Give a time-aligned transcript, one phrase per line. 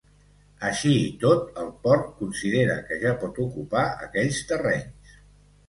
[0.69, 5.17] Així i tot, el port considera que ja pot ocupar aquells terrenyes.